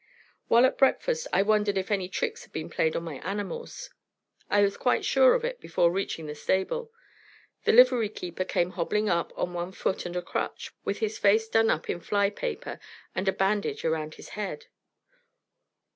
While 0.47 0.65
at 0.65 0.79
breakfast 0.79 1.27
I 1.31 1.43
wondered 1.43 1.77
if 1.77 1.91
any 1.91 2.09
tricks 2.09 2.41
had 2.43 2.51
been 2.51 2.71
played 2.71 2.95
on 2.95 3.03
my 3.03 3.17
animals. 3.19 3.91
I 4.49 4.63
was 4.63 4.75
quite 4.75 5.05
sure 5.05 5.35
of 5.35 5.45
it 5.45 5.61
before 5.61 5.91
reaching 5.91 6.25
the 6.25 6.33
stable. 6.33 6.91
The 7.65 7.71
livery 7.71 8.09
keeper 8.09 8.43
came 8.43 8.71
hobbling 8.71 9.09
up 9.09 9.31
on 9.37 9.53
one 9.53 9.73
foot 9.73 10.07
and 10.07 10.15
a 10.15 10.23
crutch, 10.23 10.71
with 10.83 10.97
his 11.01 11.19
face 11.19 11.47
done 11.47 11.69
up 11.69 11.87
in 11.87 11.99
fly 11.99 12.31
paper, 12.31 12.79
and 13.13 13.27
a 13.27 13.31
bandage 13.31 13.85
around 13.85 14.15
his 14.15 14.29
head. 14.29 14.65